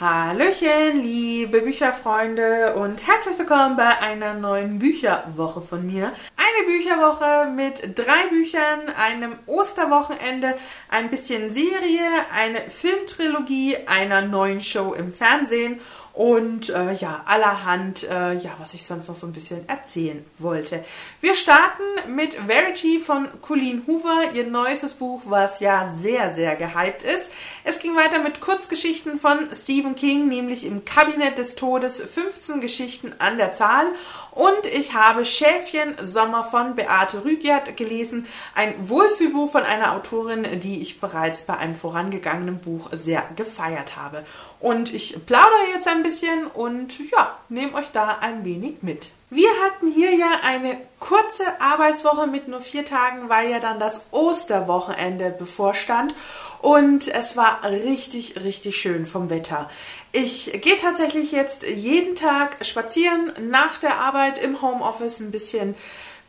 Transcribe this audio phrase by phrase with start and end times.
[0.00, 6.10] Hallöchen, liebe Bücherfreunde und herzlich willkommen bei einer neuen Bücherwoche von mir.
[6.38, 10.54] Eine Bücherwoche mit drei Büchern, einem Osterwochenende,
[10.88, 12.00] ein bisschen Serie,
[12.34, 15.80] eine Filmtrilogie, einer neuen Show im Fernsehen
[16.12, 20.84] und äh, ja, allerhand, äh, ja, was ich sonst noch so ein bisschen erzählen wollte.
[21.20, 21.82] Wir starten
[22.14, 27.30] mit Verity von Colleen Hoover, ihr neuestes Buch, was ja sehr, sehr gehypt ist.
[27.62, 33.14] Es ging weiter mit Kurzgeschichten von Stephen King, nämlich im Kabinett des Todes, 15 Geschichten
[33.18, 33.86] an der Zahl.
[34.32, 40.80] Und ich habe Schäfchen Sommer von Beate Rügert gelesen, ein Wohlfühlbuch von einer Autorin, die
[40.80, 44.24] ich bereits bei einem vorangegangenen Buch sehr gefeiert habe.
[44.60, 49.08] Und ich plaudere jetzt ein bisschen und ja, nehme euch da ein wenig mit.
[49.30, 54.06] Wir hatten hier ja eine kurze Arbeitswoche mit nur vier Tagen, weil ja dann das
[54.10, 56.14] Osterwochenende bevorstand.
[56.60, 59.70] Und es war richtig, richtig schön vom Wetter.
[60.12, 65.76] Ich gehe tatsächlich jetzt jeden Tag spazieren nach der Arbeit im Homeoffice ein bisschen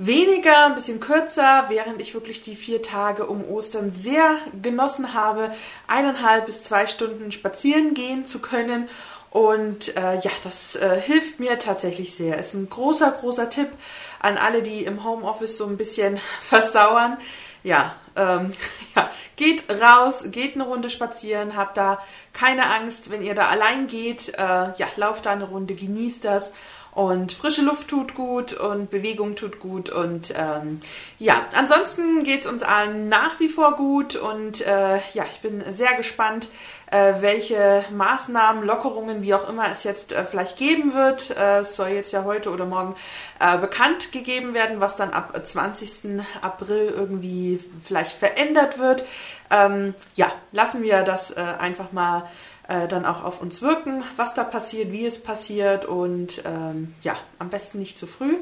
[0.06, 5.52] weniger, ein bisschen kürzer, während ich wirklich die vier Tage um Ostern sehr genossen habe,
[5.88, 8.90] eineinhalb bis zwei Stunden spazieren gehen zu können.
[9.30, 12.38] Und äh, ja, das äh, hilft mir tatsächlich sehr.
[12.38, 13.70] Ist ein großer, großer Tipp
[14.20, 17.18] an alle, die im Homeoffice so ein bisschen versauern.
[17.64, 18.52] Ja, ähm,
[18.96, 22.02] ja, geht raus, geht eine Runde spazieren, habt da
[22.34, 24.30] keine Angst, wenn ihr da allein geht.
[24.30, 26.54] Äh, ja, lauft da eine Runde, genießt das
[26.94, 29.89] und frische Luft tut gut und Bewegung tut gut.
[29.89, 30.81] Und ähm,
[31.20, 34.17] ja, ansonsten geht es uns allen nach wie vor gut.
[34.17, 36.50] Und äh, ja, ich bin sehr gespannt,
[36.92, 41.30] äh, welche Maßnahmen, Lockerungen, wie auch immer es jetzt äh, vielleicht geben wird.
[41.31, 42.97] Äh, es soll jetzt ja heute oder morgen
[43.39, 46.22] äh, bekannt gegeben werden, was dann ab 20.
[46.42, 49.06] April irgendwie vielleicht verändert wird.
[49.50, 52.30] Ähm, ja, lassen wir das äh, einfach mal
[52.72, 57.18] äh, dann auch auf uns wirken, was da passiert, wie es passiert und ähm, ja,
[57.38, 58.38] am besten nicht zu früh.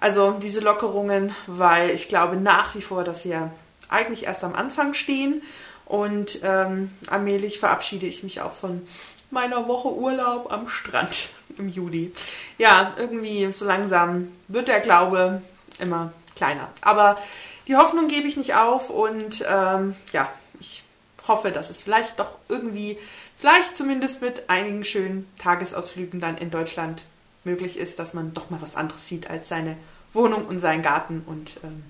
[0.00, 3.50] Also diese Lockerungen, weil ich glaube nach wie vor, dass wir
[3.88, 5.42] eigentlich erst am Anfang stehen
[5.86, 8.86] und ähm, allmählich verabschiede ich mich auch von
[9.32, 12.12] meiner Woche Urlaub am Strand im Juli.
[12.58, 15.42] Ja, irgendwie so langsam wird der Glaube
[15.80, 16.68] immer kleiner.
[16.82, 17.18] Aber
[17.66, 20.30] die Hoffnung gebe ich nicht auf und ähm, ja,
[20.60, 20.84] ich
[21.26, 22.98] hoffe, dass es vielleicht doch irgendwie
[23.38, 27.04] vielleicht zumindest mit einigen schönen Tagesausflügen dann in Deutschland
[27.44, 29.76] möglich ist, dass man doch mal was anderes sieht als seine
[30.12, 31.84] Wohnung und seinen Garten und ähm,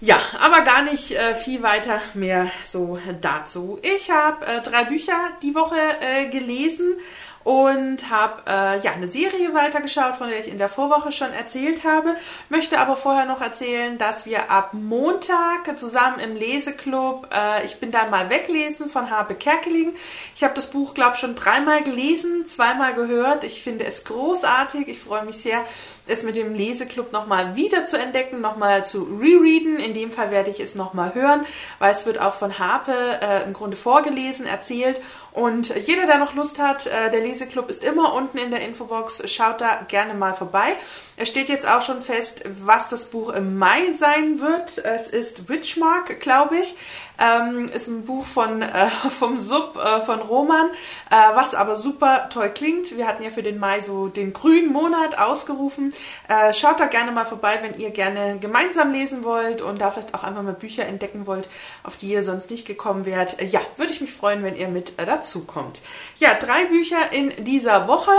[0.00, 3.78] ja, aber gar nicht äh, viel weiter mehr so dazu.
[3.80, 6.94] Ich habe äh, drei Bücher die Woche äh, gelesen
[7.46, 11.84] und habe äh, ja eine Serie weitergeschaut, von der ich in der Vorwoche schon erzählt
[11.84, 12.16] habe.
[12.48, 17.92] Möchte aber vorher noch erzählen, dass wir ab Montag zusammen im Leseclub äh, Ich bin
[17.92, 19.94] dann mal weglesen von Habe Kerkeling.
[20.34, 23.44] Ich habe das Buch, glaube schon dreimal gelesen, zweimal gehört.
[23.44, 24.88] Ich finde es großartig.
[24.88, 25.64] Ich freue mich sehr,
[26.06, 29.78] es mit dem Leseclub nochmal wieder zu entdecken, nochmal zu rereaden.
[29.78, 31.44] In dem Fall werde ich es nochmal hören,
[31.78, 35.00] weil es wird auch von Harpe äh, im Grunde vorgelesen, erzählt
[35.36, 39.22] und jeder, der noch Lust hat, äh, der Leseclub ist immer unten in der Infobox.
[39.30, 40.76] Schaut da gerne mal vorbei.
[41.18, 44.78] Es steht jetzt auch schon fest, was das Buch im Mai sein wird.
[44.78, 46.76] Es ist Witchmark, glaube ich.
[47.18, 48.88] Ähm, ist ein Buch von, äh,
[49.18, 50.68] vom Sub äh, von Roman,
[51.10, 52.96] äh, was aber super toll klingt.
[52.96, 55.94] Wir hatten ja für den Mai so den grünen Monat ausgerufen.
[56.28, 60.14] Äh, schaut da gerne mal vorbei, wenn ihr gerne gemeinsam lesen wollt und da vielleicht
[60.14, 61.48] auch einfach mal Bücher entdecken wollt,
[61.82, 63.40] auf die ihr sonst nicht gekommen wärt.
[63.40, 65.80] Äh, ja, würde ich mich freuen, wenn ihr mit äh, dazu kommt.
[66.18, 68.12] Ja, drei Bücher in dieser Woche.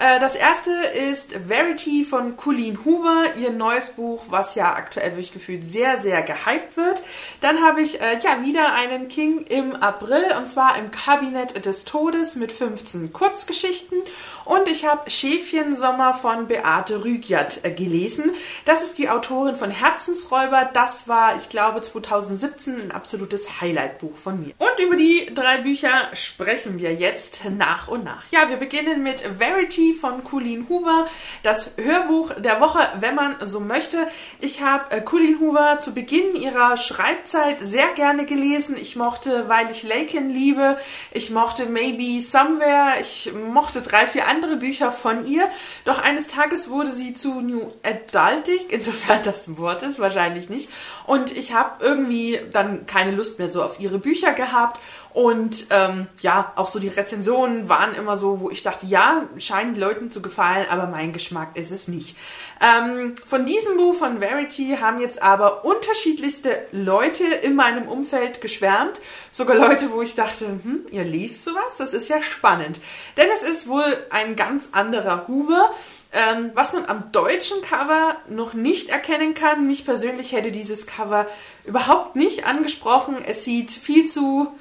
[0.00, 5.32] Äh, das erste ist Verity von Colleen Hoover, ihr neues Buch, was ja aktuell wirklich
[5.32, 7.02] gefühlt sehr, sehr gehypt wird.
[7.42, 11.84] Dann habe ich äh, ja wieder einen King im April und zwar im Kabinett des
[11.84, 13.98] Todes mit 15 Kurzgeschichten.
[14.46, 18.30] Und ich habe Schäfchensommer von Beate Rügjat äh, gelesen.
[18.64, 20.70] Das ist die Autorin von Herzensräuber.
[20.72, 24.54] Das war, ich glaube, 2017 ein absolutes Highlight-Buch von mir.
[24.58, 28.24] Und über die drei Bücher sprechen wir jetzt nach und nach.
[28.30, 31.06] Ja, wir beginnen mit Verity von Colleen Hoover,
[31.42, 34.06] das Hörbuch der Woche, wenn man so möchte.
[34.40, 38.76] Ich habe äh, Colleen Hoover zu Beginn ihrer Schreibzeit sehr gerne gelesen.
[38.80, 40.78] Ich mochte Weil ich Laken liebe.
[41.12, 43.00] Ich mochte Maybe Somewhere.
[43.00, 45.48] Ich mochte drei, vier andere Bücher von ihr.
[45.84, 50.70] Doch eines Tages wurde sie zu New Adultig, insofern das ein Wort ist, wahrscheinlich nicht.
[51.10, 54.78] Und ich habe irgendwie dann keine Lust mehr so auf ihre Bücher gehabt
[55.12, 59.74] Und ähm, ja, auch so die Rezensionen waren immer so, wo ich dachte, ja, scheinen
[59.74, 62.16] Leuten zu gefallen, aber mein Geschmack ist es nicht.
[62.62, 69.00] Ähm, von diesem Buch von Verity haben jetzt aber unterschiedlichste Leute in meinem Umfeld geschwärmt.
[69.32, 71.78] Sogar Leute, wo ich dachte, hm, ihr liest sowas?
[71.78, 72.78] Das ist ja spannend.
[73.16, 75.70] Denn es ist wohl ein ganz anderer Hoover.
[76.12, 81.26] Ähm, was man am deutschen Cover noch nicht erkennen kann, mich persönlich hätte dieses Cover
[81.64, 83.16] überhaupt nicht angesprochen.
[83.24, 84.54] Es sieht viel zu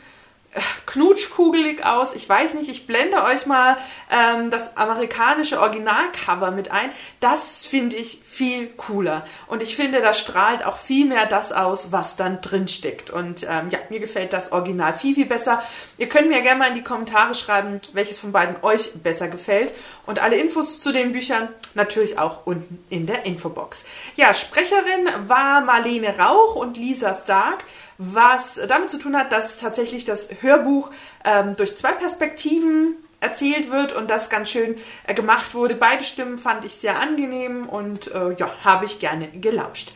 [0.85, 2.15] knutschkugelig aus.
[2.15, 3.77] Ich weiß nicht, ich blende euch mal
[4.09, 6.89] ähm, das amerikanische Originalcover mit ein.
[7.19, 9.25] Das finde ich viel cooler.
[9.47, 13.11] Und ich finde, da strahlt auch viel mehr das aus, was dann drin steckt.
[13.11, 15.61] Und ähm, ja, mir gefällt das Original viel, viel besser.
[15.97, 19.71] Ihr könnt mir gerne mal in die Kommentare schreiben, welches von beiden euch besser gefällt.
[20.09, 23.85] Und alle Infos zu den Büchern natürlich auch unten in der Infobox.
[24.15, 27.63] Ja, Sprecherin war Marlene Rauch und Lisa Stark
[27.99, 30.89] was damit zu tun hat, dass tatsächlich das Hörbuch
[31.25, 35.75] ähm, durch zwei Perspektiven erzählt wird und das ganz schön äh, gemacht wurde.
[35.75, 39.91] Beide Stimmen fand ich sehr angenehm und äh, ja, habe ich gerne gelauscht.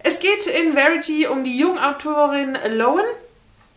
[0.00, 3.06] Es geht in Verity um die Jungautorin Lowen.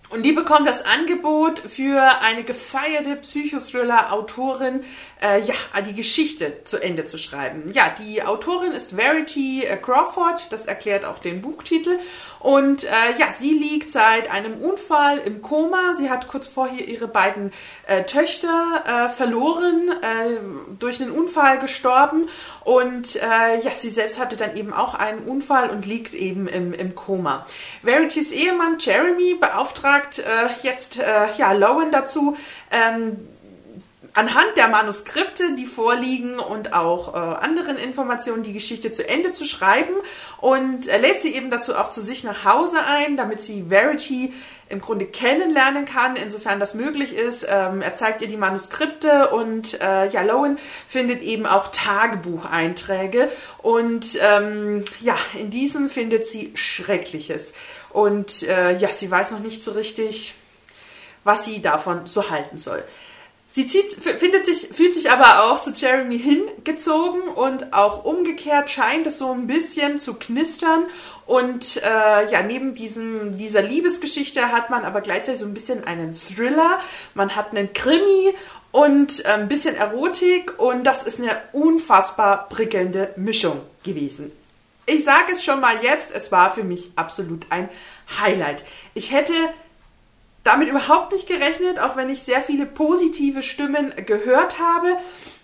[0.09, 4.85] Und die bekommt das Angebot für eine gefeierte Psychothriller-Autorin,
[5.21, 5.55] äh, ja,
[5.85, 7.71] die Geschichte zu Ende zu schreiben.
[7.73, 11.99] Ja, die Autorin ist Verity äh, Crawford, das erklärt auch den Buchtitel.
[12.39, 15.93] Und äh, ja, sie liegt seit einem Unfall im Koma.
[15.95, 17.51] Sie hat kurz vorher ihre beiden
[17.87, 20.37] äh, Töchter äh, verloren, äh,
[20.79, 22.29] durch einen Unfall gestorben.
[22.63, 26.73] Und äh, ja, sie selbst hatte dann eben auch einen Unfall und liegt eben im,
[26.73, 27.45] im Koma.
[27.83, 32.37] Verity's Ehemann Jeremy beauftragt äh, jetzt äh, ja, Lowen dazu,
[32.71, 33.17] ähm,
[34.17, 39.45] anhand der Manuskripte, die vorliegen und auch äh, anderen Informationen die Geschichte zu Ende zu
[39.45, 39.93] schreiben
[40.41, 44.33] und er lädt sie eben dazu auch zu sich nach Hause ein, damit sie Verity
[44.69, 47.45] im Grunde kennenlernen kann, insofern das möglich ist.
[47.47, 54.17] Ähm, er zeigt ihr die Manuskripte und äh, ja, Lowen findet eben auch Tagebucheinträge und
[54.19, 57.53] ähm, ja, in diesen findet sie Schreckliches.
[57.91, 60.33] Und äh, ja, sie weiß noch nicht so richtig,
[61.23, 62.83] was sie davon so halten soll.
[63.49, 69.07] Sie zieht, findet sich, fühlt sich aber auch zu Jeremy hingezogen und auch umgekehrt scheint
[69.07, 70.83] es so ein bisschen zu knistern.
[71.25, 76.13] Und äh, ja, neben diesem, dieser Liebesgeschichte hat man aber gleichzeitig so ein bisschen einen
[76.13, 76.79] Thriller.
[77.15, 78.33] Man hat einen Krimi
[78.71, 84.31] und äh, ein bisschen Erotik und das ist eine unfassbar prickelnde Mischung gewesen.
[84.85, 87.69] Ich sage es schon mal jetzt, es war für mich absolut ein
[88.21, 88.63] Highlight.
[88.93, 89.33] Ich hätte
[90.47, 94.97] damit überhaupt nicht gerechnet, auch wenn ich sehr viele positive Stimmen gehört habe.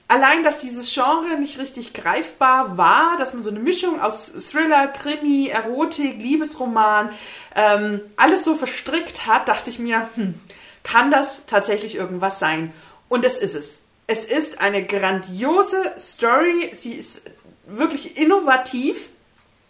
[0.07, 4.87] Allein, dass dieses Genre nicht richtig greifbar war, dass man so eine Mischung aus Thriller,
[4.87, 7.09] Krimi, Erotik, Liebesroman,
[7.55, 10.35] ähm, alles so verstrickt hat, dachte ich mir, hm,
[10.83, 12.73] kann das tatsächlich irgendwas sein?
[13.09, 13.81] Und es ist es.
[14.07, 16.71] Es ist eine grandiose Story.
[16.79, 17.23] Sie ist
[17.65, 19.09] wirklich innovativ.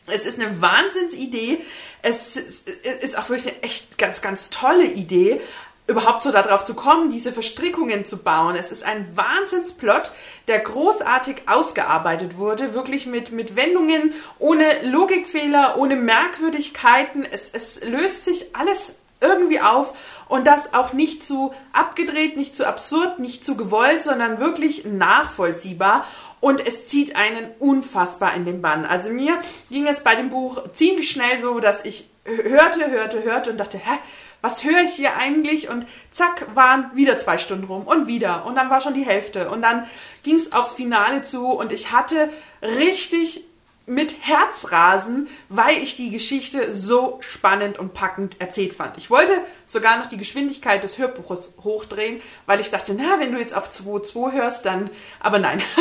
[0.08, 1.62] Es ist eine Wahnsinnsidee
[2.04, 5.42] es ist auch wirklich eine echt ganz, ganz tolle Idee,
[5.88, 8.56] überhaupt so darauf zu kommen, diese Verstrickungen zu bauen.
[8.56, 10.12] Es ist ein Wahnsinnsplot,
[10.48, 17.26] der großartig ausgearbeitet wurde, wirklich mit, mit Wendungen, ohne Logikfehler, ohne Merkwürdigkeiten.
[17.30, 19.94] Es, es löst sich alles irgendwie auf
[20.28, 26.06] und das auch nicht zu abgedreht, nicht zu absurd, nicht zu gewollt, sondern wirklich nachvollziehbar
[26.44, 28.84] und es zieht einen unfassbar in den Bann.
[28.84, 33.51] Also mir ging es bei dem Buch ziemlich schnell so, dass ich hörte, hörte, hörte
[33.51, 33.98] und dachte, hä,
[34.42, 35.69] was höre ich hier eigentlich?
[35.69, 38.45] Und zack, waren wieder zwei Stunden rum und wieder.
[38.45, 39.50] Und dann war schon die Hälfte.
[39.50, 39.88] Und dann
[40.23, 42.30] ging es aufs Finale zu und ich hatte
[42.62, 43.45] richtig
[43.85, 48.97] mit Herzrasen, weil ich die Geschichte so spannend und packend erzählt fand.
[48.97, 49.31] Ich wollte
[49.66, 53.71] sogar noch die Geschwindigkeit des Hörbuches hochdrehen, weil ich dachte, na, wenn du jetzt auf
[53.71, 54.90] 2.2 hörst, dann,
[55.21, 55.62] aber nein.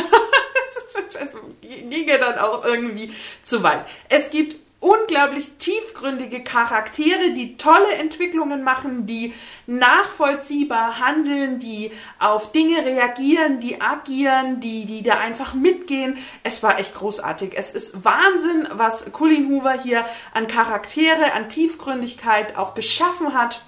[1.20, 3.12] es ginge dann auch irgendwie
[3.42, 3.86] zu weit.
[4.08, 9.32] Es gibt unglaublich tiefgründige Charaktere, die tolle Entwicklungen machen, die
[9.68, 16.18] nachvollziehbar handeln, die auf Dinge reagieren, die agieren, die, die da einfach mitgehen.
[16.42, 17.52] Es war echt großartig.
[17.56, 23.62] Es ist Wahnsinn, was Colleen Hoover hier an Charaktere, an Tiefgründigkeit auch geschaffen hat,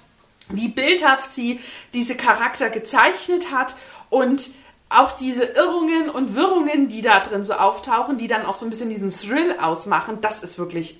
[0.49, 1.61] wie bildhaft sie
[1.93, 3.75] diese Charakter gezeichnet hat
[4.09, 4.49] und
[4.97, 8.69] auch diese Irrungen und Wirrungen, die da drin so auftauchen, die dann auch so ein
[8.69, 10.99] bisschen diesen Thrill ausmachen, das ist wirklich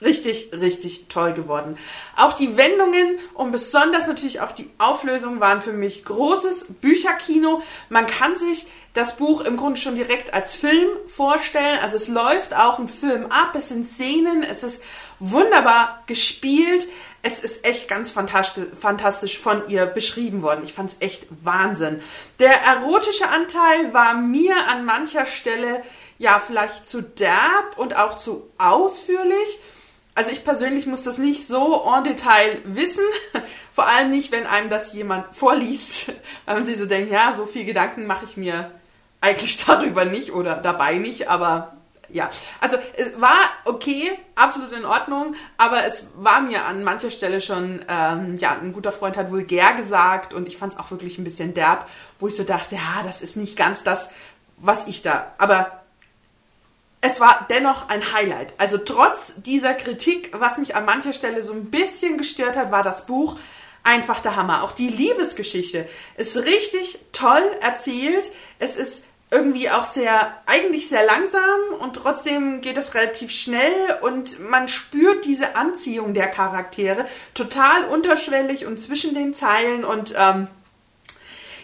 [0.00, 1.76] richtig, richtig toll geworden.
[2.16, 7.62] Auch die Wendungen und besonders natürlich auch die Auflösung waren für mich großes Bücherkino.
[7.88, 11.78] Man kann sich das Buch im Grunde schon direkt als Film vorstellen.
[11.80, 14.82] Also es läuft auch ein Film ab, es sind Szenen, es ist
[15.18, 16.88] wunderbar gespielt.
[17.22, 20.62] Es ist echt ganz fantastisch von ihr beschrieben worden.
[20.64, 22.00] Ich fand es echt Wahnsinn.
[22.38, 25.82] Der erotische Anteil war mir an mancher Stelle
[26.18, 29.60] ja vielleicht zu derb und auch zu ausführlich.
[30.14, 33.04] Also ich persönlich muss das nicht so en Detail wissen.
[33.72, 36.12] Vor allem nicht, wenn einem das jemand vorliest,
[36.46, 38.70] weil man sich so denkt, ja, so viel Gedanken mache ich mir
[39.20, 41.76] eigentlich darüber nicht oder dabei nicht, aber
[42.12, 42.28] ja,
[42.60, 47.84] also es war okay, absolut in Ordnung, aber es war mir an mancher Stelle schon,
[47.88, 51.24] ähm, ja, ein guter Freund hat vulgär gesagt und ich fand es auch wirklich ein
[51.24, 51.88] bisschen derb,
[52.18, 54.10] wo ich so dachte, ja, das ist nicht ganz das,
[54.56, 55.80] was ich da, aber
[57.00, 58.54] es war dennoch ein Highlight.
[58.58, 62.82] Also trotz dieser Kritik, was mich an mancher Stelle so ein bisschen gestört hat, war
[62.82, 63.38] das Buch
[63.82, 64.62] einfach der Hammer.
[64.62, 68.30] Auch die Liebesgeschichte ist richtig toll erzählt.
[68.58, 73.72] Es ist irgendwie auch sehr, eigentlich sehr langsam und trotzdem geht es relativ schnell
[74.02, 80.48] und man spürt diese Anziehung der Charaktere total unterschwellig und zwischen den Zeilen und ähm,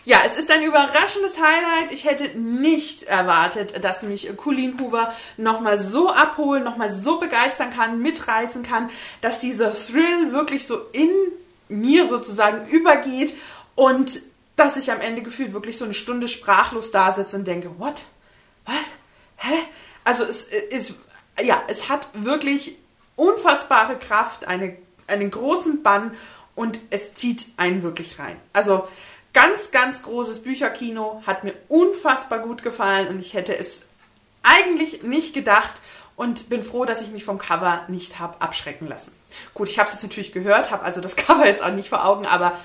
[0.04, 1.90] ja, es ist ein überraschendes Highlight.
[1.90, 8.00] Ich hätte nicht erwartet, dass mich Colleen Hoover nochmal so abholen, nochmal so begeistern kann,
[8.00, 8.88] mitreißen kann,
[9.20, 11.10] dass dieser Thrill wirklich so in
[11.68, 13.34] mir sozusagen übergeht
[13.74, 14.20] und
[14.56, 18.02] dass ich am Ende gefühlt wirklich so eine Stunde sprachlos da sitze und denke, what?
[18.64, 18.74] Was?
[19.36, 19.54] Hä?
[20.04, 20.94] Also es ist,
[21.42, 22.78] ja, es hat wirklich
[23.16, 26.16] unfassbare Kraft, eine, einen großen Bann
[26.54, 28.36] und es zieht einen wirklich rein.
[28.52, 28.88] Also
[29.32, 33.88] ganz, ganz großes Bücherkino, hat mir unfassbar gut gefallen und ich hätte es
[34.42, 35.74] eigentlich nicht gedacht
[36.16, 39.14] und bin froh, dass ich mich vom Cover nicht habe abschrecken lassen.
[39.52, 42.06] Gut, ich habe es jetzt natürlich gehört, habe also das Cover jetzt auch nicht vor
[42.06, 42.58] Augen, aber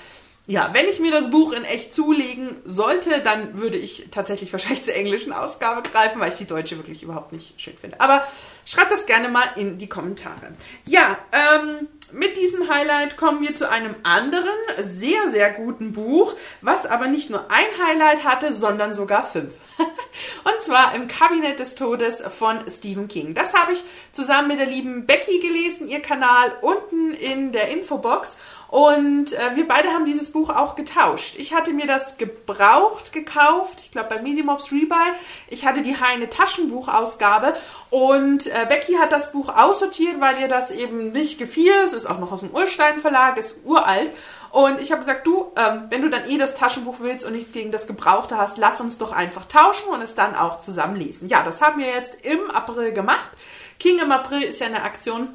[0.48, 4.84] ja, wenn ich mir das Buch in echt zulegen sollte, dann würde ich tatsächlich wahrscheinlich
[4.84, 8.02] zur englischen Ausgabe greifen, weil ich die deutsche wirklich überhaupt nicht schön finde.
[8.02, 8.26] Aber
[8.66, 10.54] schreibt das gerne mal in die Kommentare.
[10.86, 14.50] Ja, ähm, mit diesem Highlight kommen wir zu einem anderen,
[14.82, 19.54] sehr, sehr guten Buch, was aber nicht nur ein Highlight hatte, sondern sogar fünf.
[20.44, 23.34] Und zwar im Kabinett des Todes von Stephen King.
[23.34, 28.38] Das habe ich zusammen mit der lieben Becky gelesen, ihr Kanal unten in der Infobox.
[28.72, 31.36] Und äh, wir beide haben dieses Buch auch getauscht.
[31.38, 35.12] Ich hatte mir das gebraucht gekauft, ich glaube bei Medimobs Rebuy.
[35.50, 37.54] Ich hatte die Heine Taschenbuchausgabe
[37.90, 41.74] und äh, Becky hat das Buch aussortiert, weil ihr das eben nicht gefiel.
[41.84, 44.10] Es ist auch noch aus dem Urstein Verlag, ist uralt.
[44.52, 47.52] Und ich habe gesagt, du, ähm, wenn du dann eh das Taschenbuch willst und nichts
[47.52, 51.28] gegen das Gebrauchte hast, lass uns doch einfach tauschen und es dann auch zusammen lesen.
[51.28, 53.32] Ja, das haben wir jetzt im April gemacht.
[53.80, 55.28] King im April ist ja eine Aktion,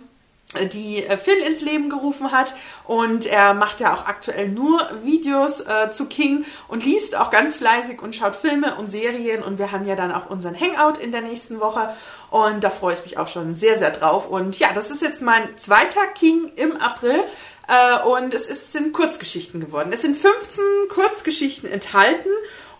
[0.65, 2.55] die äh, Phil ins Leben gerufen hat.
[2.85, 7.57] Und er macht ja auch aktuell nur Videos äh, zu King und liest auch ganz
[7.57, 9.43] fleißig und schaut Filme und Serien.
[9.43, 11.95] Und wir haben ja dann auch unseren Hangout in der nächsten Woche.
[12.31, 14.29] Und da freue ich mich auch schon sehr, sehr drauf.
[14.29, 17.23] Und ja, das ist jetzt mein zweiter King im April.
[17.69, 19.91] Äh, und es ist, sind Kurzgeschichten geworden.
[19.93, 22.31] Es sind 15 Kurzgeschichten enthalten.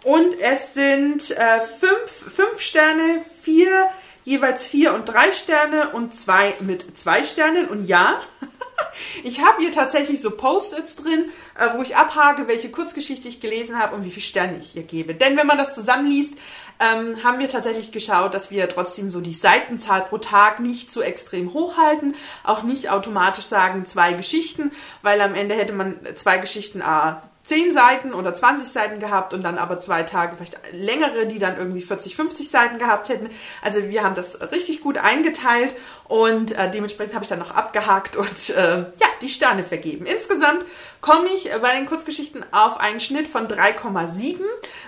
[0.05, 3.89] Und es sind äh, fünf, fünf Sterne, vier
[4.27, 7.69] jeweils vier und drei Sterne und zwei mit zwei Sternen.
[7.69, 8.21] Und ja,
[9.25, 13.79] ich habe hier tatsächlich so Post-its drin, äh, wo ich abhake, welche Kurzgeschichte ich gelesen
[13.79, 15.15] habe und wie viele Sterne ich ihr gebe.
[15.15, 16.35] Denn wenn man das zusammenliest,
[16.81, 21.01] ähm, haben wir tatsächlich geschaut, dass wir trotzdem so die Seitenzahl pro Tag nicht so
[21.01, 26.83] extrem hochhalten, auch nicht automatisch sagen zwei Geschichten, weil am Ende hätte man zwei Geschichten
[26.83, 31.39] A 10 Seiten oder 20 Seiten gehabt und dann aber zwei Tage vielleicht längere, die
[31.39, 33.31] dann irgendwie 40, 50 Seiten gehabt hätten.
[33.63, 35.75] Also wir haben das richtig gut eingeteilt
[36.09, 40.07] und äh, dementsprechend habe ich dann noch abgehakt und äh, ja, die Sterne vergeben.
[40.07, 40.65] Insgesamt
[41.01, 44.41] komme ich bei den Kurzgeschichten auf einen Schnitt von 3,7,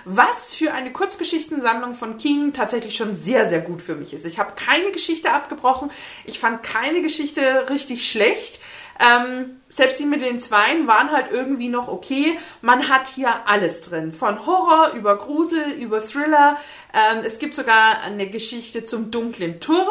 [0.03, 4.25] was für eine Kurzgeschichtensammlung von King tatsächlich schon sehr, sehr gut für mich ist.
[4.25, 5.91] Ich habe keine Geschichte abgebrochen,
[6.25, 8.59] ich fand keine Geschichte richtig schlecht.
[8.99, 12.37] Ähm, selbst die mit den Zweien waren halt irgendwie noch okay.
[12.61, 14.11] Man hat hier alles drin.
[14.11, 16.57] Von Horror über Grusel, über Thriller.
[16.93, 19.87] Ähm, es gibt sogar eine Geschichte zum dunklen Turm.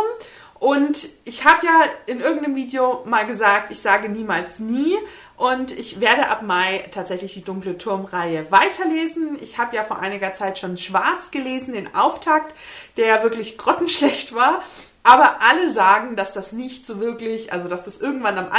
[0.59, 4.97] Und ich habe ja in irgendeinem Video mal gesagt, ich sage niemals nie.
[5.37, 9.39] Und ich werde ab Mai tatsächlich die Dunkle Turmreihe weiterlesen.
[9.41, 12.57] Ich habe ja vor einiger Zeit schon Schwarz gelesen, den Auftakt,
[12.97, 14.63] der wirklich grottenschlecht war.
[15.09, 18.51] Aber alle sagen, dass das nicht so wirklich, also dass das irgendwann am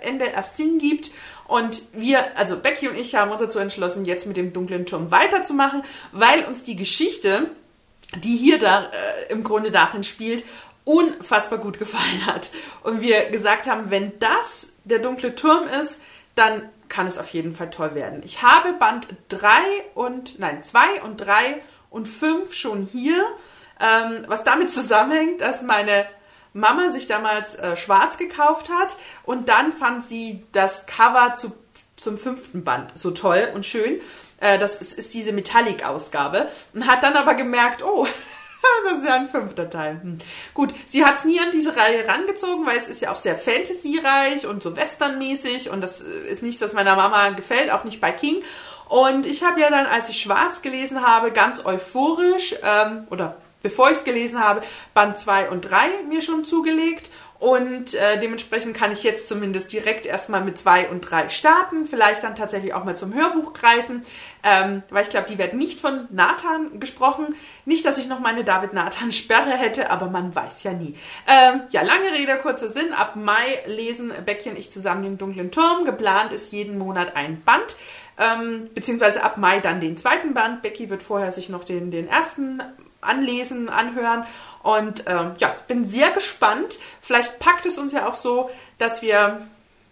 [0.00, 1.10] Ende erst Sinn gibt.
[1.46, 5.10] Und wir, also Becky und ich haben uns dazu entschlossen, jetzt mit dem dunklen Turm
[5.10, 7.50] weiterzumachen, weil uns die Geschichte,
[8.22, 10.46] die hier da äh, im Grunde darin spielt,
[10.84, 12.48] unfassbar gut gefallen hat.
[12.82, 16.00] Und wir gesagt haben, wenn das der dunkle Turm ist,
[16.34, 18.22] dann kann es auf jeden Fall toll werden.
[18.24, 19.50] Ich habe Band 3
[19.94, 23.26] und, nein, 2 und 3 und 5 schon hier.
[23.80, 26.06] Ähm, was damit zusammenhängt, dass meine
[26.52, 31.52] Mama sich damals äh, schwarz gekauft hat und dann fand sie das Cover zu,
[31.96, 34.00] zum fünften Band so toll und schön.
[34.40, 38.06] Äh, das ist, ist diese Metallic-Ausgabe und hat dann aber gemerkt, oh,
[38.84, 40.00] das ist ja ein fünfter Teil.
[40.02, 40.18] Hm.
[40.54, 43.36] Gut, sie hat es nie an diese Reihe rangezogen, weil es ist ja auch sehr
[43.36, 48.00] fantasyreich und so westernmäßig und das äh, ist nichts, das meiner Mama gefällt, auch nicht
[48.00, 48.42] bei King.
[48.88, 53.90] Und ich habe ja dann, als ich Schwarz gelesen habe, ganz euphorisch, ähm, oder bevor
[53.90, 54.62] ich es gelesen habe,
[54.94, 57.10] Band 2 und 3 mir schon zugelegt.
[57.38, 62.24] Und äh, dementsprechend kann ich jetzt zumindest direkt erstmal mit 2 und 3 starten, vielleicht
[62.24, 64.04] dann tatsächlich auch mal zum Hörbuch greifen,
[64.42, 67.36] ähm, weil ich glaube, die werden nicht von Nathan gesprochen.
[67.64, 70.96] Nicht, dass ich noch meine David Nathan-Sperre hätte, aber man weiß ja nie.
[71.28, 72.92] Ähm, ja, lange Rede, kurzer Sinn.
[72.92, 75.84] Ab Mai lesen Becky und ich zusammen den dunklen Turm.
[75.84, 77.76] Geplant ist jeden Monat ein Band
[78.18, 80.62] ähm, beziehungsweise ab Mai dann den zweiten Band.
[80.62, 82.60] Becky wird vorher sich noch den, den ersten
[83.00, 84.24] anlesen, anhören.
[84.62, 86.78] Und ähm, ja, bin sehr gespannt.
[87.00, 89.40] Vielleicht packt es uns ja auch so, dass wir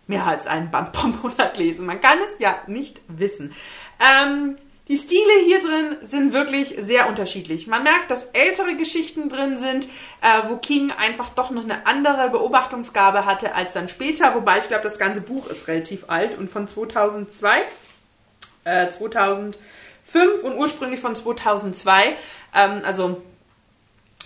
[0.06, 1.86] mehr als einen Band pro Monat lesen.
[1.86, 3.54] Man kann es ja nicht wissen.
[4.00, 4.56] Ähm,
[4.88, 7.66] die Stile hier drin sind wirklich sehr unterschiedlich.
[7.66, 9.86] Man merkt, dass ältere Geschichten drin sind,
[10.20, 14.36] äh, wo King einfach doch noch eine andere Beobachtungsgabe hatte als dann später.
[14.36, 17.62] Wobei ich glaube, das ganze Buch ist relativ alt und von 2002
[18.62, 18.88] äh,
[20.10, 22.16] 2005 und ursprünglich von 2002,
[22.54, 23.22] ähm, also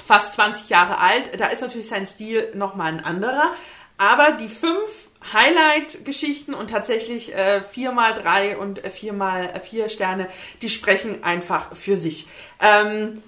[0.06, 1.38] fast 20 Jahre alt.
[1.38, 3.52] Da ist natürlich sein Stil nochmal ein anderer.
[3.98, 10.28] Aber die fünf Highlight-Geschichten und tatsächlich äh, 4x3 und 4x4 äh, Sterne,
[10.62, 12.26] die sprechen einfach für sich.
[12.60, 13.22] Ähm,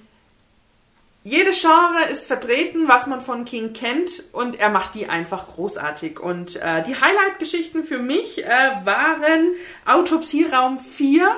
[1.25, 6.19] jede Genre ist vertreten, was man von King kennt und er macht die einfach großartig.
[6.19, 8.49] Und äh, die Highlight-Geschichten für mich äh,
[8.85, 9.55] waren
[9.87, 11.29] Autopsieraum 4.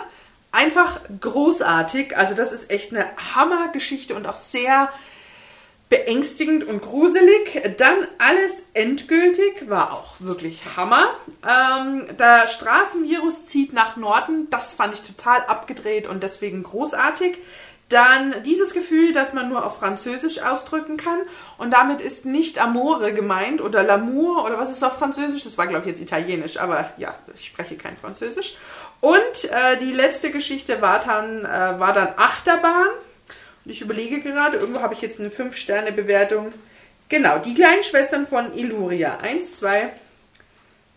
[0.55, 2.17] Einfach großartig.
[2.17, 4.89] Also das ist echt eine Hammergeschichte und auch sehr
[5.89, 7.75] beängstigend und gruselig.
[7.77, 11.09] Dann alles endgültig, war auch wirklich Hammer.
[11.43, 17.37] Ähm, der Straßenvirus zieht nach Norden, das fand ich total abgedreht und deswegen großartig.
[17.91, 21.21] Dann dieses Gefühl, dass man nur auf Französisch ausdrücken kann.
[21.59, 25.45] Und damit ist nicht Amore gemeint oder L'amour oder was ist auf Französisch?
[25.45, 28.57] Das war, glaube ich, jetzt Italienisch, aber ja, ich spreche kein Französisch.
[29.01, 32.89] Und äh, die letzte Geschichte war dann, äh, war dann Achterbahn.
[33.65, 36.53] Und ich überlege gerade, irgendwo habe ich jetzt eine 5-Sterne-Bewertung.
[37.11, 39.19] Genau, die kleinen Schwestern von Illuria.
[39.19, 39.93] Eins, zwei,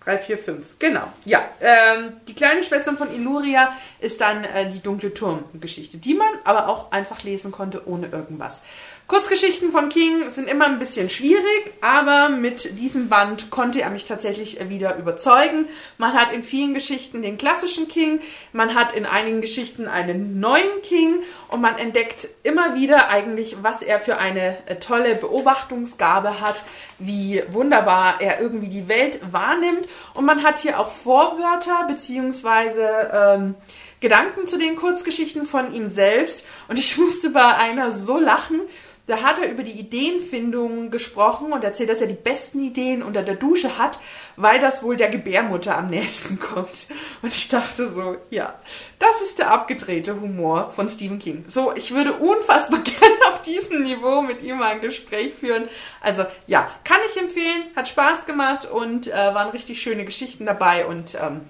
[0.08, 0.66] 3, 4, 5.
[0.80, 1.04] Genau.
[1.26, 6.30] Ja, ähm, die kleine Schwester von Illuria ist dann äh, die dunkle Turmgeschichte, die man
[6.46, 8.64] aber auch einfach lesen konnte ohne irgendwas.
[9.08, 14.04] Kurzgeschichten von King sind immer ein bisschen schwierig, aber mit diesem Band konnte er mich
[14.04, 15.70] tatsächlich wieder überzeugen.
[15.98, 18.20] Man hat in vielen Geschichten den klassischen King,
[18.52, 23.82] man hat in einigen Geschichten einen neuen King und man entdeckt immer wieder eigentlich, was
[23.82, 26.64] er für eine äh, tolle Beobachtungsgabe hat,
[27.00, 29.88] wie wunderbar er irgendwie die Welt wahrnimmt.
[30.16, 33.56] Und man hat hier auch Vorwörter beziehungsweise ähm,
[34.00, 36.46] Gedanken zu den Kurzgeschichten von ihm selbst.
[36.68, 38.62] Und ich musste bei einer so lachen,
[39.08, 43.24] da hat er über die Ideenfindung gesprochen und erzählt, dass er die besten Ideen unter
[43.24, 44.00] der Dusche hat,
[44.36, 46.88] weil das wohl der Gebärmutter am nächsten kommt.
[47.22, 48.54] Und ich dachte so, ja,
[49.00, 51.46] das ist der abgedrehte Humor von Stephen King.
[51.48, 55.70] So, ich würde unfassbar gerne auf diesem Niveau mit ihm ein Gespräch führen.
[56.02, 60.86] Also ja, kann ich empfehlen, hat Spaß gemacht und äh, waren richtig schöne Geschichten dabei
[60.86, 61.42] und ähm,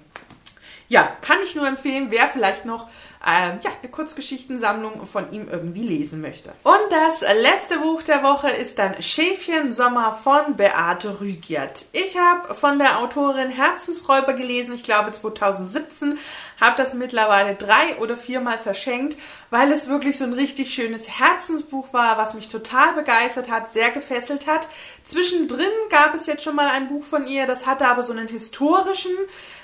[0.88, 2.88] ja, kann ich nur empfehlen, wer vielleicht noch
[3.26, 6.50] ähm, ja, eine Kurzgeschichtensammlung von ihm irgendwie lesen möchte.
[6.62, 11.86] Und das letzte Buch der Woche ist dann Schäfchen Sommer von Beate Rügiert.
[11.92, 16.18] Ich habe von der Autorin Herzensräuber gelesen, ich glaube 2017,
[16.60, 19.18] habe das mittlerweile drei oder viermal verschenkt,
[19.50, 23.90] weil es wirklich so ein richtig schönes Herzensbuch war, was mich total begeistert hat, sehr
[23.90, 24.68] gefesselt hat.
[25.04, 28.28] Zwischendrin gab es jetzt schon mal ein Buch von ihr, das hatte aber so einen
[28.28, 29.12] historischen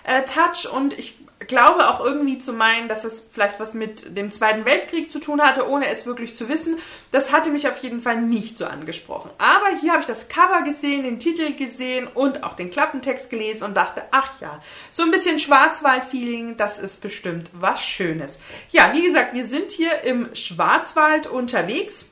[0.04, 4.30] äh, Touch und ich glaube auch irgendwie zu meinen, dass es vielleicht was mit dem
[4.33, 6.78] Zweiten Weltkrieg zu tun hatte, ohne es wirklich zu wissen.
[7.12, 9.30] Das hatte mich auf jeden Fall nicht so angesprochen.
[9.38, 13.64] Aber hier habe ich das Cover gesehen, den Titel gesehen und auch den Klappentext gelesen
[13.64, 18.38] und dachte, ach ja, so ein bisschen Schwarzwald-Feeling, das ist bestimmt was Schönes.
[18.70, 22.09] Ja, wie gesagt, wir sind hier im Schwarzwald unterwegs.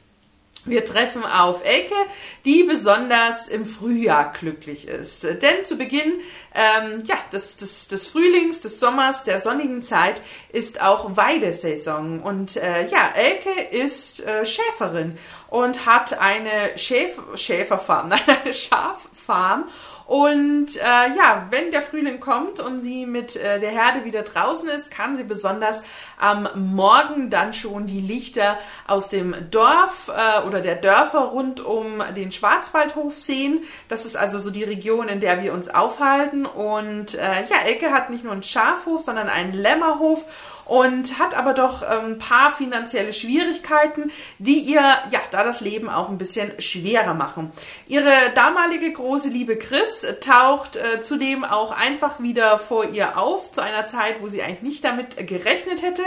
[0.64, 1.94] Wir treffen auf Elke,
[2.44, 5.24] die besonders im Frühjahr glücklich ist.
[5.24, 6.20] Denn zu Beginn
[6.54, 10.20] ähm, ja, des, des, des Frühlings, des Sommers, der sonnigen Zeit
[10.52, 12.20] ist auch Weidesaison.
[12.22, 19.64] Und äh, ja, Elke ist äh, Schäferin und hat eine Schäf Schäferfarm, nein, eine Schaffarm
[20.06, 24.68] Und äh, ja, wenn der Frühling kommt und sie mit äh, der Herde wieder draußen
[24.68, 25.82] ist, kann sie besonders
[26.18, 32.02] am Morgen dann schon die Lichter aus dem Dorf äh, oder der Dörfer rund um
[32.16, 33.60] den Schwarzwaldhof sehen.
[33.88, 36.46] Das ist also so die Region, in der wir uns aufhalten.
[36.46, 40.24] Und äh, ja, Elke hat nicht nur einen Schafhof, sondern einen Lämmerhof
[40.64, 45.88] und hat aber doch ein ähm, paar finanzielle Schwierigkeiten, die ihr ja da das Leben
[45.88, 47.52] auch ein bisschen schwerer machen.
[47.86, 53.60] Ihre damalige große Liebe Chris taucht äh, zudem auch einfach wieder vor ihr auf, zu
[53.60, 56.02] einer Zeit, wo sie eigentlich nicht damit gerechnet hätte.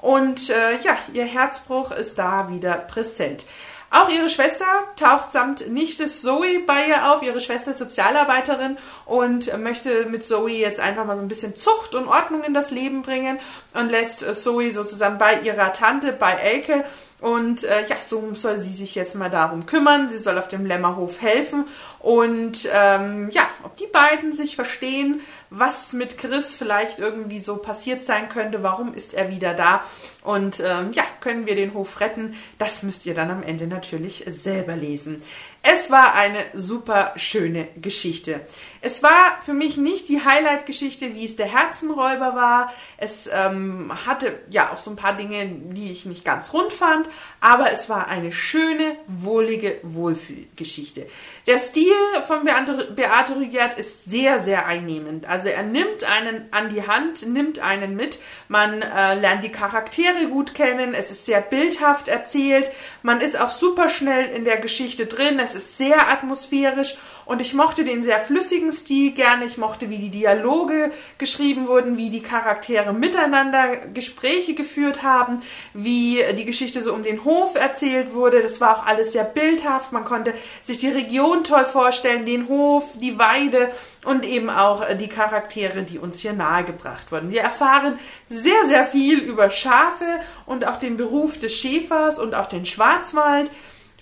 [0.00, 3.44] Und äh, ja, ihr Herzbruch ist da wieder präsent.
[3.90, 7.22] Auch ihre Schwester taucht samt Nichte Zoe bei ihr auf.
[7.22, 11.94] Ihre Schwester ist Sozialarbeiterin und möchte mit Zoe jetzt einfach mal so ein bisschen Zucht
[11.94, 13.38] und Ordnung in das Leben bringen
[13.74, 16.84] und lässt Zoe sozusagen bei ihrer Tante, bei Elke.
[17.20, 20.08] Und äh, ja, so soll sie sich jetzt mal darum kümmern.
[20.08, 21.64] Sie soll auf dem Lämmerhof helfen.
[21.98, 25.20] Und ähm, ja, ob die beiden sich verstehen,
[25.58, 29.84] was mit Chris vielleicht irgendwie so passiert sein könnte, warum ist er wieder da
[30.22, 34.24] und ähm, ja, können wir den Hof retten, das müsst ihr dann am Ende natürlich
[34.28, 35.22] selber lesen.
[35.62, 38.40] Es war eine super schöne Geschichte.
[38.86, 42.72] Es war für mich nicht die Highlight-Geschichte, wie es der Herzenräuber war.
[42.98, 47.08] Es ähm, hatte ja auch so ein paar Dinge, die ich nicht ganz rund fand,
[47.40, 51.08] aber es war eine schöne, wohlige Wohlfühlgeschichte.
[51.48, 51.96] Der Stil
[52.28, 55.28] von Beate, Beate Rügert ist sehr, sehr einnehmend.
[55.28, 58.20] Also er nimmt einen an die Hand, nimmt einen mit.
[58.46, 60.94] Man äh, lernt die Charaktere gut kennen.
[60.94, 62.70] Es ist sehr bildhaft erzählt.
[63.02, 65.40] Man ist auch super schnell in der Geschichte drin.
[65.40, 69.44] Es ist sehr atmosphärisch und ich mochte den sehr flüssigen Stil gerne.
[69.46, 75.40] Ich mochte, wie die Dialoge geschrieben wurden, wie die Charaktere miteinander Gespräche geführt haben,
[75.74, 78.42] wie die Geschichte so um den Hof erzählt wurde.
[78.42, 79.92] Das war auch alles sehr bildhaft.
[79.92, 83.70] Man konnte sich die Region toll vorstellen, den Hof, die Weide
[84.04, 87.30] und eben auch die Charaktere, die uns hier nahegebracht wurden.
[87.30, 92.48] Wir erfahren sehr, sehr viel über Schafe und auch den Beruf des Schäfers und auch
[92.48, 93.50] den Schwarzwald.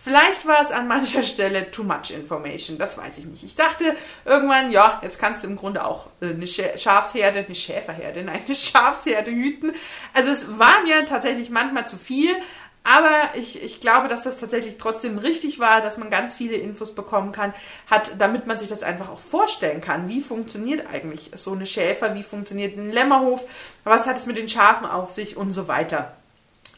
[0.05, 3.43] Vielleicht war es an mancher Stelle too much information, das weiß ich nicht.
[3.43, 8.40] Ich dachte irgendwann, ja, jetzt kannst du im Grunde auch eine Schafsherde, eine Schäferherde, nein,
[8.45, 9.73] eine Schafsherde hüten.
[10.12, 12.37] Also es war mir tatsächlich manchmal zu viel,
[12.83, 16.95] aber ich, ich glaube, dass das tatsächlich trotzdem richtig war, dass man ganz viele Infos
[16.95, 17.55] bekommen kann,
[17.90, 20.07] hat, damit man sich das einfach auch vorstellen kann.
[20.11, 22.14] Wie funktioniert eigentlich so eine Schäfer?
[22.14, 23.47] Wie funktioniert ein Lämmerhof?
[23.85, 26.14] Was hat es mit den Schafen auf sich und so weiter?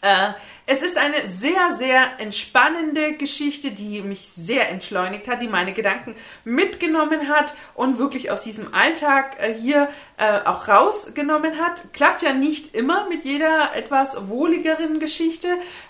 [0.01, 0.35] Äh,
[0.69, 6.17] es ist eine sehr, sehr entspannende Geschichte, die mich sehr entschleunigt hat, die meine Gedanken
[6.45, 11.93] mitgenommen hat und wirklich aus diesem Alltag äh, hier äh, auch rausgenommen hat.
[11.93, 15.47] Klappt ja nicht immer mit jeder etwas wohligeren Geschichte,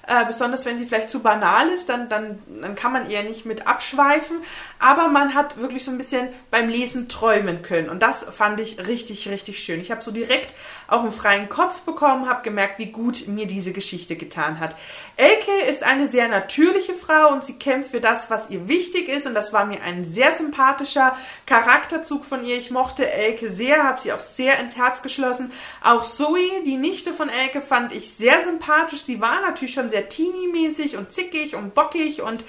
[0.06, 3.46] äh, besonders wenn sie vielleicht zu banal ist, dann, dann, dann kann man eher nicht
[3.46, 4.36] mit abschweifen.
[4.78, 8.86] Aber man hat wirklich so ein bisschen beim Lesen träumen können und das fand ich
[8.86, 9.80] richtig, richtig schön.
[9.80, 10.54] Ich habe so direkt
[10.86, 14.76] auch einen freien Kopf bekommen, habe gemerkt, wie gut mir diese Geschichte getan hat hat.
[15.18, 19.26] Elke ist eine sehr natürliche Frau und sie kämpft für das, was ihr wichtig ist
[19.26, 22.56] und das war mir ein sehr sympathischer Charakterzug von ihr.
[22.56, 25.52] Ich mochte Elke sehr, habe sie auch sehr ins Herz geschlossen.
[25.82, 29.02] Auch Zoe, die Nichte von Elke, fand ich sehr sympathisch.
[29.02, 32.44] Sie war natürlich schon sehr teenie-mäßig und zickig und bockig und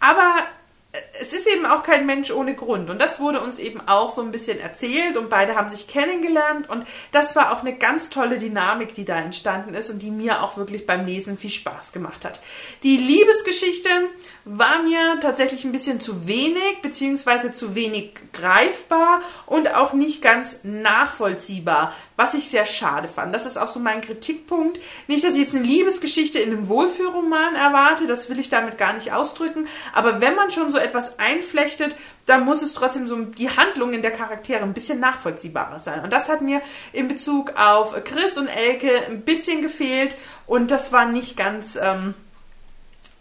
[0.00, 0.34] aber
[1.20, 2.90] es ist eben auch kein Mensch ohne Grund.
[2.90, 6.68] Und das wurde uns eben auch so ein bisschen erzählt und beide haben sich kennengelernt.
[6.68, 10.42] Und das war auch eine ganz tolle Dynamik, die da entstanden ist und die mir
[10.42, 12.42] auch wirklich beim Lesen viel Spaß gemacht hat.
[12.82, 13.88] Die Liebesgeschichte
[14.44, 20.60] war mir tatsächlich ein bisschen zu wenig, beziehungsweise zu wenig greifbar und auch nicht ganz
[20.62, 23.34] nachvollziehbar was ich sehr schade fand.
[23.34, 24.78] Das ist auch so mein Kritikpunkt.
[25.08, 28.92] Nicht, dass ich jetzt eine Liebesgeschichte in einem Wohlfühlroman erwarte, das will ich damit gar
[28.92, 31.96] nicht ausdrücken, aber wenn man schon so etwas einflechtet,
[32.26, 36.04] dann muss es trotzdem so die Handlungen der Charaktere ein bisschen nachvollziehbarer sein.
[36.04, 40.92] Und das hat mir in Bezug auf Chris und Elke ein bisschen gefehlt und das
[40.92, 41.78] war nicht ganz...
[41.80, 42.14] Ähm,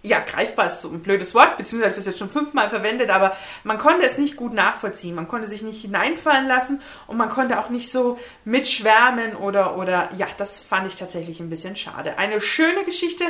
[0.04, 3.12] ja, greifbar ist so ein blödes Wort, beziehungsweise habe ich das jetzt schon fünfmal verwendet,
[3.12, 5.14] aber man konnte es nicht gut nachvollziehen.
[5.14, 10.10] Man konnte sich nicht hineinfallen lassen und man konnte auch nicht so mitschwärmen oder, oder,
[10.18, 12.18] ja, das fand ich tatsächlich ein bisschen schade.
[12.18, 13.26] Eine schöne Geschichte,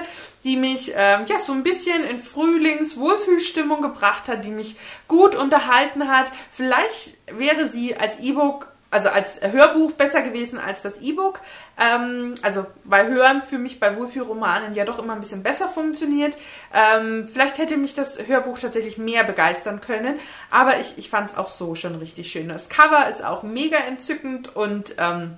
[0.45, 4.77] die mich, ähm, ja, so ein bisschen in Frühlings-Wohlfühlstimmung gebracht hat, die mich
[5.09, 6.31] gut unterhalten hat.
[6.53, 11.39] Vielleicht wäre sie als E-Book also als Hörbuch besser gewesen als das E-Book.
[11.79, 16.35] Ähm, also weil Hören für mich bei Wohlfühlromanen ja doch immer ein bisschen besser funktioniert.
[16.73, 20.19] Ähm, vielleicht hätte mich das Hörbuch tatsächlich mehr begeistern können,
[20.51, 22.49] aber ich, ich fand es auch so schon richtig schön.
[22.49, 25.37] Das Cover ist auch mega entzückend und ähm,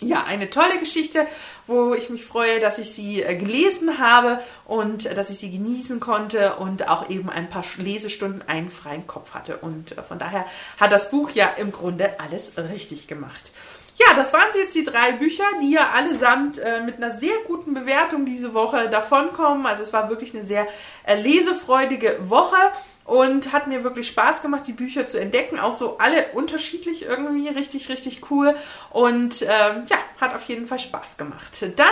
[0.00, 1.26] ja, eine tolle Geschichte,
[1.66, 5.50] wo ich mich freue, dass ich sie äh, gelesen habe und äh, dass ich sie
[5.50, 9.58] genießen konnte und auch eben ein paar Lesestunden einen freien Kopf hatte.
[9.58, 10.46] Und äh, von daher
[10.78, 13.52] hat das Buch ja im Grunde alles richtig gemacht.
[13.96, 17.74] Ja, das waren jetzt die drei Bücher, die ja allesamt äh, mit einer sehr guten
[17.74, 19.66] Bewertung diese Woche davonkommen.
[19.66, 20.68] Also es war wirklich eine sehr
[21.04, 22.56] äh, lesefreudige Woche
[23.08, 25.58] und hat mir wirklich Spaß gemacht, die Bücher zu entdecken.
[25.58, 28.54] Auch so alle unterschiedlich irgendwie, richtig, richtig cool.
[28.90, 31.64] Und ähm, ja, hat auf jeden Fall Spaß gemacht.
[31.76, 31.86] Dann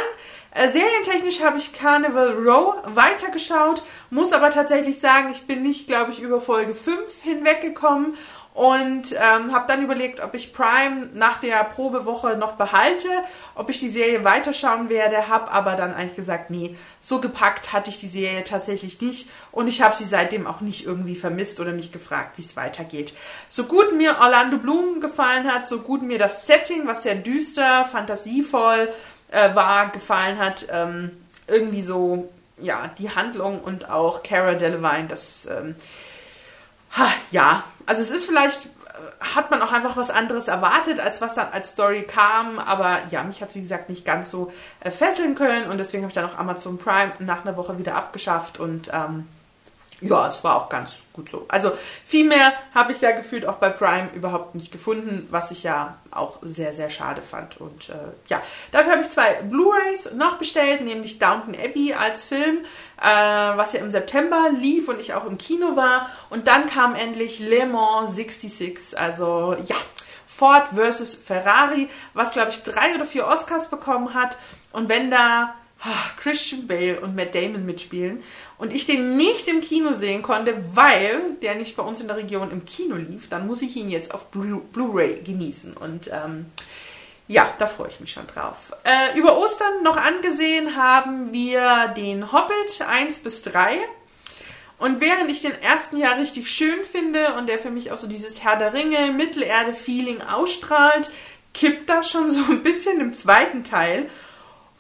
[0.51, 6.13] äh, serientechnisch habe ich Carnival Row weitergeschaut, muss aber tatsächlich sagen, ich bin nicht, glaube
[6.13, 8.15] ich, über Folge 5 hinweggekommen
[8.57, 13.07] und ähm, habe dann überlegt, ob ich Prime nach der Probewoche noch behalte,
[13.55, 17.91] ob ich die Serie weiterschauen werde, habe aber dann eigentlich gesagt, nee, so gepackt hatte
[17.91, 21.73] ich die Serie tatsächlich nicht und ich habe sie seitdem auch nicht irgendwie vermisst oder
[21.73, 23.13] mich gefragt, wie es weitergeht.
[23.51, 27.85] So gut mir Orlando Bloom gefallen hat, so gut mir das Setting, was sehr düster,
[27.85, 28.89] fantasievoll
[29.29, 31.11] äh, war, gefallen hat, ähm,
[31.47, 35.77] irgendwie so, ja, die Handlung und auch Cara Delevingne, das, ähm,
[36.97, 41.21] ha, ja, also es ist vielleicht, äh, hat man auch einfach was anderes erwartet, als
[41.21, 42.59] was dann als Story kam.
[42.59, 46.03] Aber ja, mich hat es wie gesagt nicht ganz so äh, fesseln können und deswegen
[46.03, 49.27] habe ich dann auch Amazon Prime nach einer Woche wieder abgeschafft und ähm,
[50.01, 51.47] ja, es war auch ganz gut so.
[51.49, 51.73] Also
[52.05, 55.97] viel mehr habe ich ja gefühlt auch bei Prime überhaupt nicht gefunden, was ich ja
[56.11, 57.59] auch sehr, sehr schade fand.
[57.59, 57.95] Und äh,
[58.29, 62.59] ja, dafür habe ich zwei Blu-rays noch bestellt, nämlich Downton Abbey als Film,
[63.01, 66.11] äh, was ja im September lief und ich auch im Kino war.
[66.29, 69.77] Und dann kam endlich Le Mans 66, also ja,
[70.27, 74.37] Ford versus Ferrari, was glaube ich drei oder vier Oscars bekommen hat.
[74.73, 78.23] Und wenn da ach, Christian Bale und Matt Damon mitspielen
[78.59, 82.17] und ich den nicht im Kino sehen konnte, weil der nicht bei uns in der
[82.17, 85.77] Region im Kino lief, dann muss ich ihn jetzt auf Blu-ray genießen.
[85.77, 86.47] Und ähm,
[87.29, 88.73] ja, da freue ich mich schon drauf.
[88.85, 93.79] Äh, über Ostern noch angesehen haben wir den Hobbit 1 bis 3.
[94.79, 98.07] Und während ich den ersten Jahr richtig schön finde und der für mich auch so
[98.07, 101.11] dieses Herr der Ringe, Mittelerde-Feeling ausstrahlt,
[101.53, 104.09] kippt das schon so ein bisschen im zweiten Teil.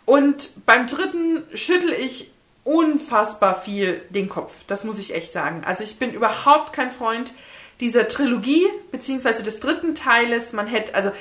[0.04, 2.30] Und beim dritten schüttel ich
[2.66, 4.52] unfassbar viel den Kopf.
[4.66, 5.62] Das muss ich echt sagen.
[5.64, 7.32] Also ich bin überhaupt kein Freund
[7.78, 10.52] dieser Trilogie, beziehungsweise des dritten Teiles.
[10.52, 11.12] Man hätte, also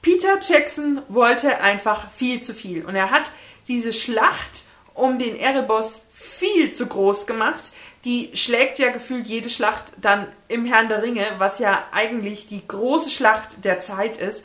[0.00, 2.84] Peter Jackson wollte einfach viel zu viel.
[2.86, 3.32] Und er hat
[3.66, 7.72] diese Schlacht um den Erebos viel zu groß gemacht.
[8.04, 12.66] Die schlägt ja gefühlt jede Schlacht dann im Herrn der Ringe, was ja eigentlich die
[12.66, 14.44] große Schlacht der Zeit ist.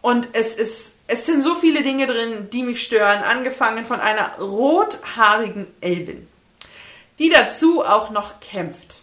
[0.00, 4.38] Und es ist, es sind so viele Dinge drin, die mich stören, angefangen von einer
[4.38, 6.28] rothaarigen Elbin,
[7.18, 9.02] die dazu auch noch kämpft,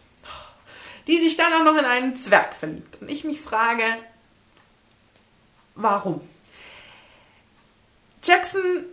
[1.08, 3.02] die sich dann auch noch in einen Zwerg verliebt.
[3.02, 3.84] Und ich mich frage,
[5.76, 6.22] warum?
[8.24, 8.86] Jackson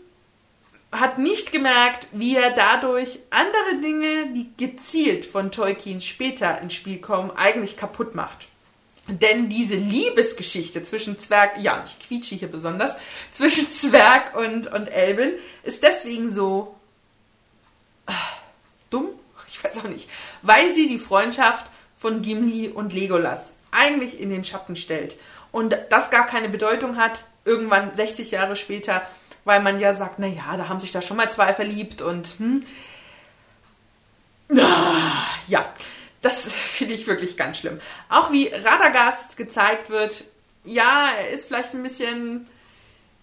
[0.90, 7.00] hat nicht gemerkt, wie er dadurch andere Dinge, die gezielt von Tolkien später ins Spiel
[7.00, 8.48] kommen, eigentlich kaputt macht.
[9.08, 12.98] Denn diese Liebesgeschichte zwischen Zwerg, ja, ich quietsche hier besonders,
[13.32, 15.32] zwischen Zwerg und, und Elben
[15.64, 16.76] ist deswegen so
[18.06, 18.12] äh,
[18.90, 19.08] dumm,
[19.48, 20.08] ich weiß auch nicht,
[20.42, 25.16] weil sie die Freundschaft von Gimli und Legolas eigentlich in den Schatten stellt.
[25.50, 29.02] Und das gar keine Bedeutung hat, irgendwann 60 Jahre später,
[29.44, 32.28] weil man ja sagt, na ja, da haben sich da schon mal zwei verliebt und
[32.38, 32.64] hm.
[34.58, 35.64] Ah, ja,
[36.22, 37.80] das finde ich wirklich ganz schlimm.
[38.08, 40.24] Auch wie Radagast gezeigt wird,
[40.64, 42.48] ja, er ist vielleicht ein bisschen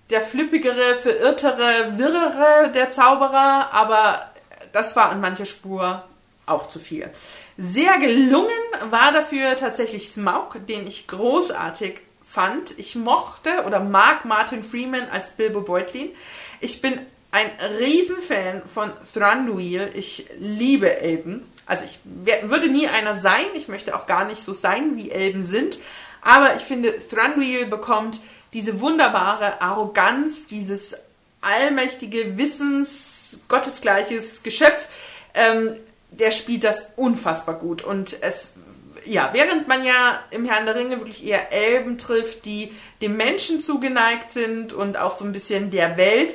[0.09, 4.29] der flippigere, verirrtere, wirrere der Zauberer, aber
[4.73, 6.03] das war an mancher Spur
[6.45, 7.09] auch zu viel.
[7.57, 8.49] Sehr gelungen
[8.89, 12.77] war dafür tatsächlich Smaug, den ich großartig fand.
[12.79, 16.09] Ich mochte oder mag Martin Freeman als Bilbo Beutlin.
[16.59, 16.99] Ich bin
[17.31, 19.91] ein Riesenfan von Thranduil.
[19.93, 21.45] Ich liebe Elben.
[21.65, 21.99] Also ich
[22.49, 25.77] würde nie einer sein, ich möchte auch gar nicht so sein, wie Elben sind,
[26.21, 28.19] aber ich finde, Thranduil bekommt
[28.53, 30.95] diese wunderbare Arroganz, dieses
[31.41, 34.87] allmächtige Wissens, gottesgleiches Geschöpf,
[35.33, 35.75] ähm,
[36.11, 37.83] der spielt das unfassbar gut.
[37.83, 38.53] Und es,
[39.05, 43.61] ja, während man ja im Herrn der Ringe wirklich eher Elben trifft, die dem Menschen
[43.61, 46.33] zugeneigt sind und auch so ein bisschen der Welt,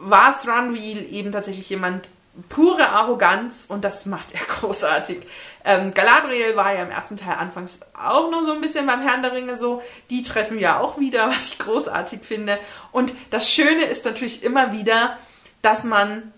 [0.00, 2.08] war Thranduil eben tatsächlich jemand,
[2.48, 5.18] pure Arroganz und das macht er großartig.
[5.64, 9.22] Ähm, Galadriel war ja im ersten Teil anfangs auch noch so ein bisschen beim Herrn
[9.22, 9.82] der Ringe so.
[10.08, 12.58] Die treffen ja auch wieder, was ich großartig finde.
[12.92, 15.18] Und das Schöne ist natürlich immer wieder,
[15.62, 16.32] dass man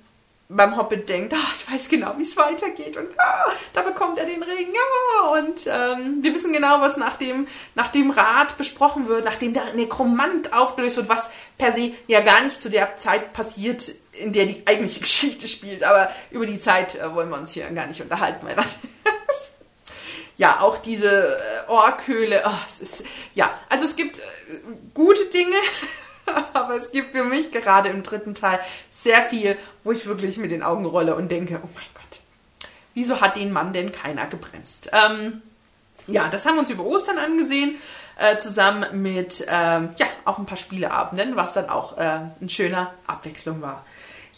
[0.56, 4.26] beim Hobbit denkt, ah, ich weiß genau, wie es weitergeht und ah, da bekommt er
[4.26, 9.08] den Ring, ja, und ähm, wir wissen genau, was nach dem, nach dem Rat besprochen
[9.08, 13.32] wird, nachdem der Nekromant aufgelöst wird, was per se ja gar nicht zu der Zeit
[13.32, 17.52] passiert, in der die eigentliche Geschichte spielt, aber über die Zeit äh, wollen wir uns
[17.52, 18.66] hier gar nicht unterhalten, weil dann
[20.36, 24.22] ja, auch diese äh, Orkhöhle, oh, es ist, ja, also es gibt äh,
[24.94, 25.56] gute Dinge,
[26.52, 30.50] aber es gibt für mich gerade im dritten Teil sehr viel, wo ich wirklich mit
[30.50, 32.20] den Augen rolle und denke, oh mein Gott,
[32.94, 34.90] wieso hat den Mann denn keiner gebremst?
[34.92, 35.42] Ähm,
[36.06, 37.76] ja, das haben wir uns über Ostern angesehen,
[38.18, 42.88] äh, zusammen mit, ähm, ja, auch ein paar Spieleabenden, was dann auch äh, eine schöne
[43.06, 43.84] Abwechslung war.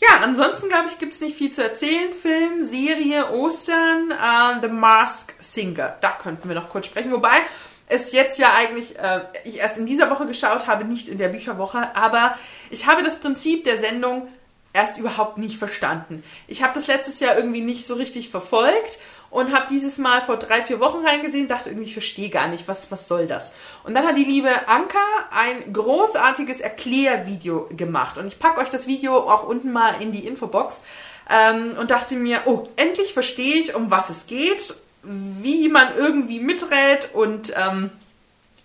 [0.00, 2.12] Ja, ansonsten glaube ich, gibt es nicht viel zu erzählen.
[2.12, 5.96] Film, Serie, Ostern, äh, The Mask Singer.
[6.00, 7.12] Da könnten wir noch kurz sprechen.
[7.12, 7.38] Wobei
[7.86, 11.28] es jetzt ja eigentlich, äh, ich erst in dieser Woche geschaut habe, nicht in der
[11.28, 12.36] Bücherwoche, aber
[12.70, 14.28] ich habe das Prinzip der Sendung
[14.72, 16.22] erst überhaupt nicht verstanden.
[16.48, 18.98] Ich habe das letztes Jahr irgendwie nicht so richtig verfolgt
[19.30, 22.68] und habe dieses Mal vor drei, vier Wochen reingesehen, dachte irgendwie, ich verstehe gar nicht,
[22.68, 23.52] was, was soll das?
[23.84, 24.98] Und dann hat die liebe Anka
[25.30, 30.26] ein großartiges Erklärvideo gemacht und ich packe euch das Video auch unten mal in die
[30.26, 30.82] Infobox
[31.28, 36.40] ähm, und dachte mir, oh, endlich verstehe ich, um was es geht, wie man irgendwie
[36.40, 37.90] miträt und ähm,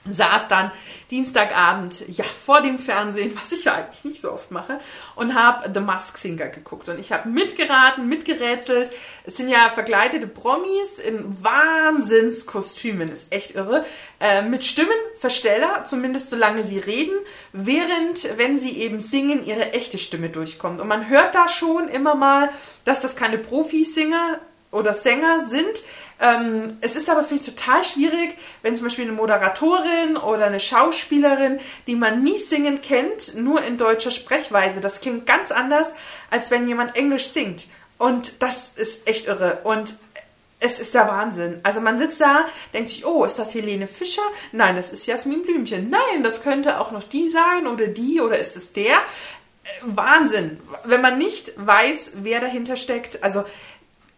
[0.09, 0.71] saß dann
[1.11, 4.79] Dienstagabend ja vor dem Fernsehen, was ich ja eigentlich nicht so oft mache,
[5.15, 6.87] und habe The Mask Singer geguckt.
[6.87, 8.91] Und ich habe mitgeraten, mitgerätselt.
[9.25, 13.85] Es sind ja verkleidete Promis in Wahnsinnskostümen, ist echt irre,
[14.19, 17.17] äh, mit Stimmenversteller, zumindest solange sie reden,
[17.51, 20.79] während, wenn sie eben singen, ihre echte Stimme durchkommt.
[20.79, 22.49] Und man hört da schon immer mal,
[22.85, 24.39] dass das keine Profisinger
[24.71, 25.83] oder Sänger sind,
[26.19, 30.59] ähm, es ist aber für mich total schwierig, wenn zum Beispiel eine Moderatorin oder eine
[30.59, 35.93] Schauspielerin, die man nie singen kennt, nur in deutscher Sprechweise, das klingt ganz anders,
[36.29, 37.67] als wenn jemand Englisch singt.
[37.97, 39.59] Und das ist echt irre.
[39.63, 39.93] Und
[40.59, 41.59] es ist der Wahnsinn.
[41.63, 44.23] Also man sitzt da, denkt sich, oh, ist das Helene Fischer?
[44.51, 45.89] Nein, das ist Jasmin Blümchen.
[45.89, 48.95] Nein, das könnte auch noch die sein oder die oder ist es der?
[48.95, 50.59] Äh, Wahnsinn.
[50.83, 53.23] Wenn man nicht weiß, wer dahinter steckt.
[53.23, 53.45] Also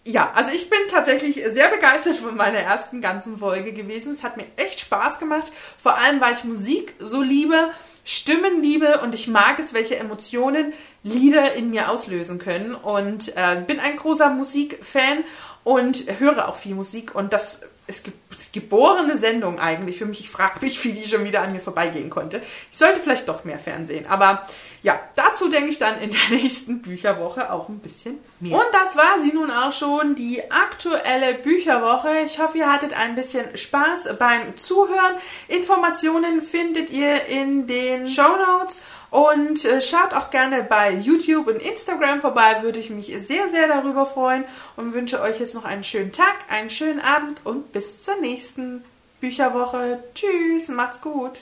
[0.03, 4.13] ja, also ich bin tatsächlich sehr begeistert von meiner ersten ganzen Folge gewesen.
[4.13, 7.69] Es hat mir echt Spaß gemacht, vor allem weil ich Musik so liebe,
[8.03, 13.61] Stimmen liebe und ich mag es, welche Emotionen Lieder in mir auslösen können und äh,
[13.65, 15.23] bin ein großer Musikfan
[15.63, 18.13] und höre auch viel Musik und das ist ge
[18.53, 20.21] geborene Sendung eigentlich für mich.
[20.21, 22.41] Ich frage mich, wie die schon wieder an mir vorbeigehen konnte.
[22.71, 24.47] Ich sollte vielleicht doch mehr Fernsehen, aber
[24.83, 28.55] ja, dazu denke ich dann in der nächsten Bücherwoche auch ein bisschen mehr.
[28.55, 32.21] Und das war sie nun auch schon, die aktuelle Bücherwoche.
[32.25, 35.15] Ich hoffe, ihr hattet ein bisschen Spaß beim Zuhören.
[35.47, 38.81] Informationen findet ihr in den Show Notes.
[39.11, 43.67] Und äh, schaut auch gerne bei YouTube und Instagram vorbei, würde ich mich sehr, sehr
[43.67, 44.45] darüber freuen
[44.77, 48.85] und wünsche euch jetzt noch einen schönen Tag, einen schönen Abend und bis zur nächsten
[49.19, 50.01] Bücherwoche.
[50.15, 51.39] Tschüss, macht's gut.